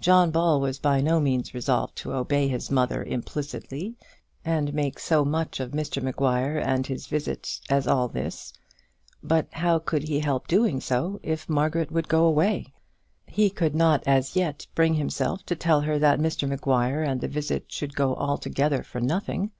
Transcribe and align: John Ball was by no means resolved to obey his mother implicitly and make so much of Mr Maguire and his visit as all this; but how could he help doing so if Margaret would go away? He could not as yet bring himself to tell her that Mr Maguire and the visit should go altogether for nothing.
John 0.00 0.32
Ball 0.32 0.60
was 0.60 0.80
by 0.80 1.00
no 1.00 1.20
means 1.20 1.54
resolved 1.54 1.94
to 1.98 2.12
obey 2.12 2.48
his 2.48 2.72
mother 2.72 3.04
implicitly 3.04 3.94
and 4.44 4.74
make 4.74 4.98
so 4.98 5.24
much 5.24 5.60
of 5.60 5.70
Mr 5.70 6.02
Maguire 6.02 6.58
and 6.58 6.84
his 6.84 7.06
visit 7.06 7.60
as 7.70 7.86
all 7.86 8.08
this; 8.08 8.52
but 9.22 9.46
how 9.52 9.78
could 9.78 10.08
he 10.08 10.18
help 10.18 10.48
doing 10.48 10.80
so 10.80 11.20
if 11.22 11.48
Margaret 11.48 11.92
would 11.92 12.08
go 12.08 12.24
away? 12.24 12.72
He 13.28 13.48
could 13.48 13.76
not 13.76 14.02
as 14.08 14.34
yet 14.34 14.66
bring 14.74 14.94
himself 14.94 15.46
to 15.46 15.54
tell 15.54 15.82
her 15.82 16.00
that 16.00 16.18
Mr 16.18 16.48
Maguire 16.48 17.04
and 17.04 17.20
the 17.20 17.28
visit 17.28 17.66
should 17.70 17.94
go 17.94 18.16
altogether 18.16 18.82
for 18.82 19.00
nothing. 19.00 19.52